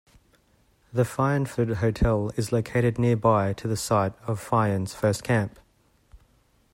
The 0.91 1.03
Fyansford 1.03 1.75
Hotel 1.75 2.31
is 2.35 2.51
located 2.51 2.97
nearby 2.97 3.53
to 3.53 3.67
the 3.67 3.77
site 3.77 4.13
of 4.23 4.43
Fyan's 4.43 4.95
first 4.95 5.23
camp. 5.23 5.59